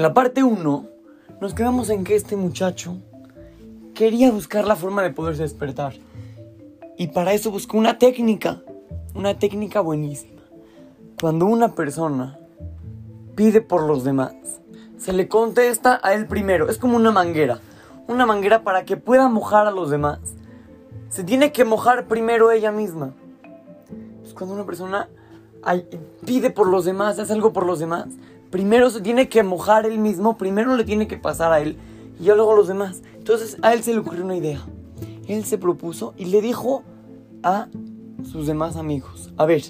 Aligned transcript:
En 0.00 0.04
la 0.04 0.14
parte 0.14 0.42
1 0.42 0.88
nos 1.42 1.52
quedamos 1.52 1.90
en 1.90 2.04
que 2.04 2.14
este 2.14 2.34
muchacho 2.34 2.96
quería 3.92 4.30
buscar 4.30 4.64
la 4.64 4.74
forma 4.74 5.02
de 5.02 5.10
poderse 5.10 5.42
despertar. 5.42 5.92
Y 6.96 7.08
para 7.08 7.34
eso 7.34 7.50
buscó 7.50 7.76
una 7.76 7.98
técnica, 7.98 8.62
una 9.14 9.38
técnica 9.38 9.82
buenísima. 9.82 10.40
Cuando 11.20 11.44
una 11.44 11.74
persona 11.74 12.38
pide 13.34 13.60
por 13.60 13.82
los 13.82 14.02
demás, 14.02 14.32
se 14.96 15.12
le 15.12 15.28
contesta 15.28 16.00
a 16.02 16.14
él 16.14 16.26
primero. 16.26 16.70
Es 16.70 16.78
como 16.78 16.96
una 16.96 17.10
manguera. 17.10 17.60
Una 18.08 18.24
manguera 18.24 18.64
para 18.64 18.86
que 18.86 18.96
pueda 18.96 19.28
mojar 19.28 19.66
a 19.66 19.70
los 19.70 19.90
demás. 19.90 20.20
Se 21.10 21.24
tiene 21.24 21.52
que 21.52 21.66
mojar 21.66 22.06
primero 22.06 22.50
ella 22.50 22.72
misma. 22.72 23.12
Es 24.24 24.32
cuando 24.32 24.54
una 24.54 24.64
persona 24.64 25.10
pide 26.24 26.48
por 26.48 26.68
los 26.68 26.86
demás, 26.86 27.18
hace 27.18 27.34
algo 27.34 27.52
por 27.52 27.66
los 27.66 27.80
demás. 27.80 28.06
Primero 28.50 28.90
se 28.90 29.00
tiene 29.00 29.28
que 29.28 29.42
mojar 29.42 29.86
él 29.86 29.98
mismo, 29.98 30.36
primero 30.36 30.76
le 30.76 30.84
tiene 30.84 31.06
que 31.06 31.16
pasar 31.16 31.52
a 31.52 31.60
él 31.60 31.76
y 32.20 32.24
luego 32.24 32.52
a 32.52 32.56
los 32.56 32.68
demás. 32.68 33.02
Entonces 33.16 33.56
a 33.62 33.72
él 33.72 33.82
se 33.82 33.92
le 33.92 34.00
ocurrió 34.00 34.24
una 34.24 34.36
idea. 34.36 34.60
Él 35.28 35.44
se 35.44 35.58
propuso 35.58 36.14
y 36.16 36.26
le 36.26 36.42
dijo 36.42 36.82
a 37.42 37.68
sus 38.24 38.46
demás 38.46 38.76
amigos, 38.76 39.32
a 39.36 39.46
ver, 39.46 39.62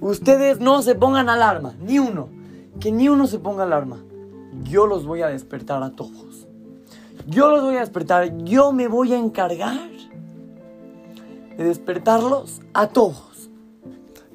ustedes 0.00 0.60
no 0.60 0.82
se 0.82 0.94
pongan 0.94 1.28
alarma, 1.28 1.74
ni 1.84 1.98
uno, 1.98 2.28
que 2.80 2.92
ni 2.92 3.08
uno 3.08 3.26
se 3.26 3.38
ponga 3.38 3.64
alarma. 3.64 3.98
Yo 4.64 4.86
los 4.86 5.04
voy 5.04 5.22
a 5.22 5.28
despertar 5.28 5.82
a 5.82 5.90
todos. 5.90 6.46
Yo 7.26 7.50
los 7.50 7.62
voy 7.62 7.76
a 7.76 7.80
despertar, 7.80 8.36
yo 8.44 8.72
me 8.72 8.88
voy 8.88 9.12
a 9.12 9.18
encargar 9.18 9.90
de 11.56 11.64
despertarlos 11.64 12.60
a 12.72 12.88
todos. 12.88 13.50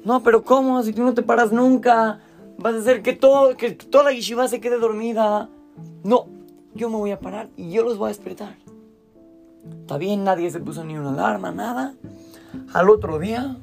No, 0.04 0.22
pero 0.22 0.44
¿cómo? 0.44 0.82
Si 0.82 0.92
tú 0.92 1.02
no 1.02 1.14
te 1.14 1.22
paras 1.22 1.52
nunca, 1.52 2.20
vas 2.58 2.74
a 2.74 2.78
hacer 2.78 3.02
que, 3.02 3.14
todo, 3.14 3.56
que 3.56 3.70
toda 3.70 4.04
la 4.04 4.12
yeshiva 4.12 4.48
se 4.48 4.60
quede 4.60 4.78
dormida. 4.78 5.48
No, 6.04 6.26
yo 6.74 6.90
me 6.90 6.96
voy 6.96 7.12
a 7.12 7.20
parar 7.20 7.48
y 7.56 7.70
yo 7.70 7.84
los 7.84 7.96
voy 7.96 8.06
a 8.06 8.08
despertar. 8.08 8.56
Está 9.80 9.96
bien, 9.98 10.24
nadie 10.24 10.50
se 10.50 10.60
puso 10.60 10.84
ni 10.84 10.96
una 10.96 11.10
alarma, 11.10 11.50
nada. 11.50 11.94
Al 12.72 12.90
otro 12.90 13.18
día, 13.18 13.56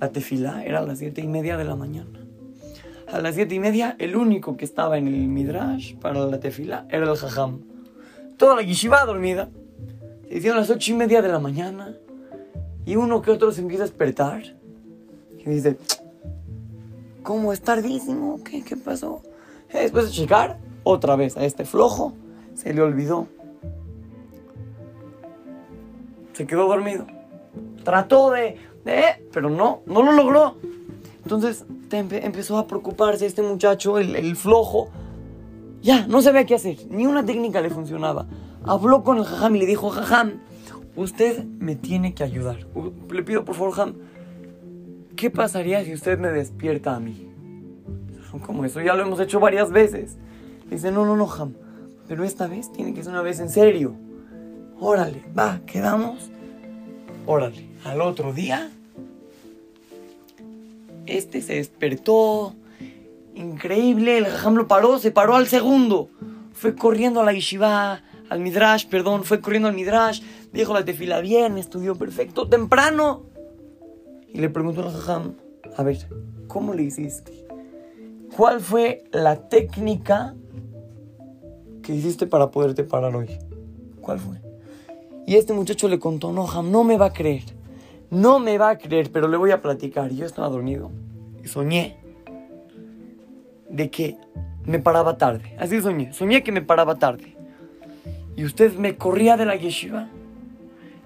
la 0.00 0.10
tefila 0.10 0.64
era 0.64 0.80
a 0.80 0.82
las 0.82 0.98
siete 0.98 1.20
y 1.20 1.28
media 1.28 1.56
de 1.56 1.64
la 1.64 1.76
mañana. 1.76 2.20
A 3.10 3.20
las 3.20 3.34
siete 3.34 3.54
y 3.54 3.60
media, 3.60 3.94
el 3.98 4.16
único 4.16 4.56
que 4.56 4.64
estaba 4.64 4.98
en 4.98 5.06
el 5.06 5.28
midrash 5.28 5.96
para 5.96 6.24
la 6.26 6.40
tefila 6.40 6.86
era 6.90 7.10
el 7.10 7.16
jajam. 7.16 7.60
Toda 8.36 8.56
la 8.56 8.62
yeshiva 8.62 9.04
dormida. 9.04 9.50
Se 10.28 10.38
hicieron 10.38 10.58
las 10.58 10.70
ocho 10.70 10.92
y 10.92 10.94
media 10.94 11.20
de 11.20 11.28
la 11.28 11.38
mañana. 11.38 11.94
Y 12.86 12.96
uno 12.96 13.22
que 13.22 13.30
otro 13.30 13.52
se 13.52 13.60
empieza 13.60 13.84
a 13.84 13.86
despertar. 13.86 14.42
Y 15.38 15.50
dice, 15.50 15.76
¿cómo 17.22 17.52
es 17.52 17.60
tardísimo? 17.60 18.40
¿Qué, 18.44 18.62
qué 18.62 18.76
pasó? 18.76 19.22
Después 19.72 20.06
de 20.06 20.10
checar, 20.12 20.58
otra 20.84 21.16
vez 21.16 21.36
a 21.36 21.44
este 21.44 21.64
flojo, 21.64 22.12
se 22.54 22.74
le 22.74 22.82
olvidó. 22.82 23.26
Se 26.32 26.46
quedó 26.46 26.68
dormido. 26.68 27.06
Trató 27.84 28.30
de, 28.30 28.56
de 28.84 29.26
pero 29.32 29.50
no, 29.50 29.82
no 29.86 30.02
lo 30.02 30.12
logró. 30.12 30.56
Entonces 31.22 31.64
empezó 31.90 32.58
a 32.58 32.66
preocuparse 32.66 33.26
este 33.26 33.42
muchacho, 33.42 33.98
el, 33.98 34.36
flojo. 34.36 34.90
Ya, 35.82 36.06
no 36.06 36.22
sabía 36.22 36.46
qué 36.46 36.54
hacer. 36.54 36.76
Ni 36.90 37.06
una 37.06 37.24
técnica 37.24 37.60
le 37.60 37.70
funcionaba. 37.70 38.26
Habló 38.64 39.02
con 39.02 39.18
el 39.18 39.24
jajam 39.24 39.56
y 39.56 39.60
le 39.60 39.66
dijo, 39.66 39.90
jajam, 39.90 40.40
usted 40.96 41.44
me 41.44 41.76
tiene 41.76 42.14
que 42.14 42.24
ayudar. 42.24 42.66
Le 43.10 43.22
pido 43.22 43.44
por 43.44 43.54
favor, 43.54 43.72
jajam, 43.72 43.94
¿qué 45.22 45.30
pasaría 45.30 45.84
si 45.84 45.94
usted 45.94 46.18
me 46.18 46.32
despierta 46.32 46.96
a 46.96 46.98
mí? 46.98 47.28
Como 48.44 48.64
eso 48.64 48.80
ya 48.80 48.94
lo 48.94 49.04
hemos 49.04 49.20
hecho 49.20 49.38
varias 49.38 49.70
veces. 49.70 50.16
Dice, 50.68 50.90
no, 50.90 51.06
no, 51.06 51.14
no, 51.14 51.32
Ham. 51.32 51.54
Pero 52.08 52.24
esta 52.24 52.48
vez 52.48 52.72
tiene 52.72 52.92
que 52.92 53.04
ser 53.04 53.12
una 53.12 53.22
vez 53.22 53.38
en 53.38 53.48
serio. 53.48 53.94
Órale, 54.80 55.22
va, 55.38 55.60
quedamos. 55.64 56.28
Órale, 57.24 57.68
al 57.84 58.00
otro 58.00 58.32
día. 58.32 58.68
Este 61.06 61.40
se 61.40 61.54
despertó. 61.54 62.56
Increíble, 63.36 64.18
el 64.18 64.26
Ham 64.26 64.56
lo 64.56 64.66
paró, 64.66 64.98
se 64.98 65.12
paró 65.12 65.36
al 65.36 65.46
segundo. 65.46 66.10
Fue 66.52 66.74
corriendo 66.74 67.20
a 67.20 67.24
la 67.24 67.32
yeshiva, 67.32 68.02
al 68.28 68.40
midrash, 68.40 68.88
perdón, 68.88 69.22
fue 69.22 69.40
corriendo 69.40 69.68
al 69.68 69.76
midrash. 69.76 70.20
Dijo 70.52 70.74
la 70.74 70.84
tefila 70.84 71.20
bien, 71.20 71.58
estudió 71.58 71.94
perfecto, 71.94 72.48
temprano. 72.48 73.30
Y 74.32 74.38
le 74.38 74.48
preguntó 74.48 74.82
al 74.82 74.92
Jajam, 74.92 75.34
a 75.76 75.82
ver, 75.82 75.98
¿cómo 76.48 76.74
le 76.74 76.82
hiciste? 76.84 77.46
¿Cuál 78.36 78.60
fue 78.60 79.04
la 79.12 79.48
técnica 79.48 80.34
que 81.82 81.94
hiciste 81.94 82.26
para 82.26 82.50
poderte 82.50 82.84
parar 82.84 83.14
hoy? 83.14 83.28
¿Cuál 84.00 84.18
fue? 84.18 84.40
Y 85.26 85.36
este 85.36 85.52
muchacho 85.52 85.88
le 85.88 85.98
contó, 85.98 86.32
no, 86.32 86.50
Ham, 86.50 86.70
no 86.70 86.82
me 86.82 86.96
va 86.96 87.06
a 87.06 87.12
creer. 87.12 87.44
No 88.10 88.38
me 88.38 88.58
va 88.58 88.70
a 88.70 88.78
creer, 88.78 89.10
pero 89.12 89.28
le 89.28 89.36
voy 89.36 89.50
a 89.50 89.62
platicar. 89.62 90.10
Yo 90.10 90.26
estaba 90.26 90.48
dormido 90.48 90.90
y 91.42 91.48
soñé 91.48 91.96
de 93.68 93.90
que 93.90 94.18
me 94.64 94.78
paraba 94.78 95.16
tarde. 95.16 95.56
Así 95.58 95.80
soñé. 95.80 96.12
Soñé 96.12 96.42
que 96.42 96.52
me 96.52 96.62
paraba 96.62 96.96
tarde. 96.96 97.36
Y 98.36 98.44
usted 98.44 98.74
me 98.76 98.96
corría 98.96 99.36
de 99.36 99.46
la 99.46 99.56
yeshiva. 99.56 100.08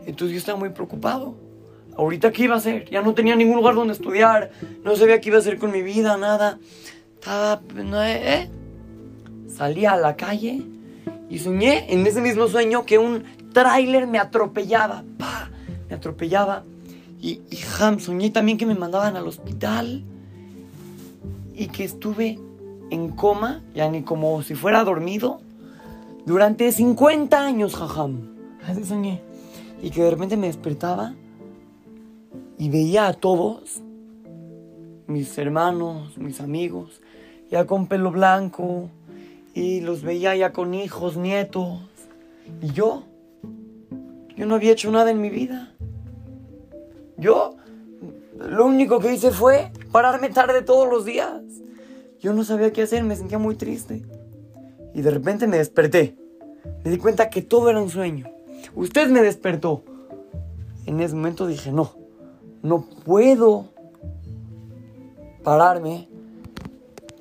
Entonces 0.05 0.33
yo 0.33 0.39
estaba 0.39 0.59
muy 0.59 0.71
preocupado. 0.71 1.46
Ahorita 1.97 2.31
qué 2.31 2.45
iba 2.45 2.55
a 2.55 2.59
hacer? 2.59 2.89
Ya 2.91 3.03
no 3.03 3.15
tenía 3.15 3.37
ningún 3.37 3.57
lugar 3.57 3.75
donde 3.75 3.95
estudiar. 3.95 4.51
No 4.85 4.97
sabía 4.97 5.21
qué 5.21 5.31
iba 5.31 5.39
a 5.39 5.41
hacer 5.41 5.59
con 5.59 5.71
mi 5.71 5.83
vida, 5.83 6.17
nada. 6.17 6.59
Estaba... 7.15 7.61
No, 7.75 8.03
¿eh? 8.03 8.51
Salí 9.49 9.87
a 9.87 9.97
la 9.97 10.17
calle 10.17 10.63
y 11.31 11.39
soñé 11.39 11.93
en 11.93 12.07
ese 12.07 12.21
mismo 12.21 12.47
sueño 12.49 12.85
que 12.85 12.99
un 12.99 13.25
tráiler 13.53 14.07
me 14.07 14.19
atropellaba. 14.19 15.05
¡Pah! 15.19 15.51
Me 15.89 15.97
atropellaba. 15.97 16.65
Y, 17.21 17.41
y 17.51 17.59
Ham, 17.81 17.99
soñé 17.99 18.31
también 18.31 18.59
que 18.59 18.67
me 18.67 18.75
mandaban 18.75 19.17
al 19.17 19.27
hospital 19.27 20.05
y 21.55 21.69
que 21.69 21.85
estuve 21.85 22.39
en 22.91 23.09
coma, 23.09 23.63
ya 23.75 23.89
ni 23.89 24.03
como 24.03 24.43
si 24.43 24.55
fuera 24.55 24.85
dormido, 24.85 25.41
durante 26.27 26.71
50 26.71 27.41
años, 27.41 27.75
jajam. 27.75 28.37
Así 28.67 28.85
soñé. 28.85 29.23
Y 29.83 29.91
que 29.91 30.03
de 30.03 30.11
repente 30.11 30.37
me 30.37 30.49
despertaba 30.49 31.15
y 32.59 32.69
veía 32.71 33.09
a 33.09 33.13
todos, 33.13 33.83
mis 35.07 35.37
hermanos, 35.39 36.17
mis 36.19 36.41
amigos, 36.41 37.01
ya 37.51 37.67
con 37.67 37.87
pelo 37.87 38.11
blanco, 38.11 38.91
y 39.55 39.81
los 39.81 40.03
veía 40.03 40.37
ya 40.37 40.53
con 40.53 40.75
hijos, 40.75 41.17
nietos. 41.17 41.79
Y 42.61 42.73
yo, 42.73 43.05
yo 44.37 44.47
no 44.47 44.55
había 44.55 44.73
hecho 44.73 44.91
nada 44.91 45.11
en 45.11 45.21
mi 45.21 45.31
vida. 45.31 45.75
Yo, 47.17 47.57
lo 48.39 48.67
único 48.67 49.01
que 49.01 49.15
hice 49.15 49.31
fue 49.31 49.73
pararme 49.93 50.29
tarde 50.29 50.63
todos 50.63 50.89
los 50.89 51.05
días. 51.05 51.41
Yo 52.21 52.33
no 52.35 52.45
sabía 52.45 52.73
qué 52.73 52.83
hacer, 52.83 53.03
me 53.03 53.17
sentía 53.17 53.39
muy 53.39 53.55
triste. 53.55 54.03
Y 54.95 55.01
de 55.01 55.11
repente 55.11 55.47
me 55.47 55.59
desperté. 55.59 56.17
Me 56.85 56.91
di 56.91 56.99
cuenta 56.99 57.31
que 57.31 57.43
todo 57.43 57.71
era 57.71 57.81
un 57.81 57.91
sueño. 57.91 58.27
Usted 58.75 59.09
me 59.09 59.23
despertó. 59.23 59.83
En 60.85 61.01
ese 61.01 61.15
momento 61.15 61.47
dije, 61.47 61.73
no, 61.73 61.95
no 62.67 62.81
puedo 63.05 63.67
pararme 65.45 66.09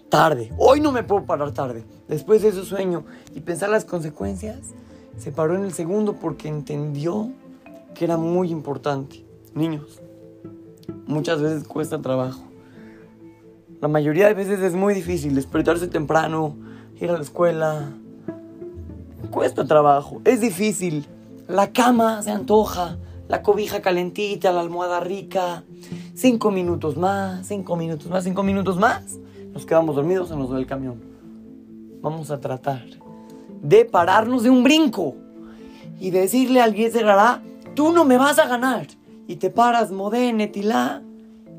tarde. 0.09 0.51
Hoy 0.57 0.81
no 0.81 0.91
me 0.91 1.03
puedo 1.03 1.25
parar 1.25 1.51
tarde. 1.51 1.83
Después 2.07 2.41
de 2.41 2.49
ese 2.49 2.63
sueño 2.65 3.03
y 3.35 3.41
pensar 3.41 3.69
las 3.69 3.85
consecuencias, 3.85 4.73
se 5.17 5.31
paró 5.31 5.55
en 5.55 5.63
el 5.63 5.73
segundo 5.73 6.13
porque 6.13 6.47
entendió 6.47 7.29
que 7.93 8.05
era 8.05 8.17
muy 8.17 8.49
importante. 8.49 9.23
Niños, 9.53 10.01
muchas 11.05 11.41
veces 11.41 11.63
cuesta 11.67 12.01
trabajo. 12.01 12.41
La 13.81 13.87
mayoría 13.87 14.27
de 14.27 14.33
veces 14.33 14.59
es 14.61 14.73
muy 14.73 14.95
difícil 14.95 15.35
despertarse 15.35 15.87
temprano, 15.87 16.55
ir 16.99 17.11
a 17.11 17.13
la 17.13 17.21
escuela. 17.21 17.91
Cuesta 19.29 19.65
trabajo, 19.65 20.21
es 20.25 20.41
difícil. 20.41 21.05
La 21.47 21.71
cama 21.71 22.23
se 22.23 22.31
antoja, 22.31 22.97
la 23.27 23.41
cobija 23.41 23.81
calentita, 23.81 24.51
la 24.51 24.61
almohada 24.61 24.99
rica. 24.99 25.63
Cinco 26.13 26.51
minutos 26.51 26.97
más, 26.97 27.47
cinco 27.47 27.75
minutos 27.75 28.07
más, 28.07 28.23
cinco 28.23 28.43
minutos 28.43 28.77
más 28.77 29.19
nos 29.55 29.65
quedamos 29.65 29.95
dormidos 29.95 30.29
en 30.31 30.39
los 30.39 30.51
del 30.51 30.67
camión. 30.67 31.01
Vamos 32.01 32.29
a 32.29 32.41
tratar 32.41 32.83
de 33.61 33.85
pararnos 33.85 34.43
de 34.43 34.49
un 34.49 34.65
brinco 34.65 35.15
y 35.97 36.11
decirle 36.11 36.61
al 36.61 36.75
Yetzerará, 36.75 37.41
tú 37.73 37.93
no 37.93 38.03
me 38.03 38.17
vas 38.17 38.37
a 38.37 38.47
ganar. 38.47 38.85
Y 39.27 39.37
te 39.37 39.49
paras, 39.49 39.91
Modé, 39.91 40.33
Netilá. 40.33 41.01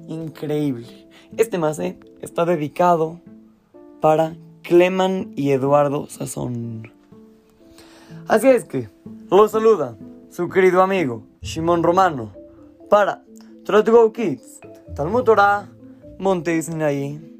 Increíble. 0.09 1.09
Este 1.39 1.57
más 1.57 1.79
está 1.79 2.45
dedicado 2.45 3.19
para 4.03 4.37
Cleman 4.63 5.33
y 5.35 5.53
Eduardo 5.53 6.07
Sazón. 6.09 6.93
Así 8.29 8.49
es 8.49 8.65
que 8.65 8.91
lo 9.31 9.49
saluda 9.49 9.97
su 10.31 10.51
querido 10.51 10.83
amigo 10.83 11.23
Shimon 11.43 11.83
Romano 11.83 12.33
para 12.89 13.23
Try 13.65 13.83
to 13.83 13.91
Go 13.91 14.13
Kids, 14.13 14.61
Talmud 14.95 15.25
Torah, 15.25 15.69
Monte 16.19 16.63
Sinaí. 16.63 17.36